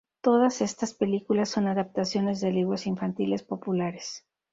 [0.21, 4.25] Todas estas películas son adaptaciones de libros infantiles populares.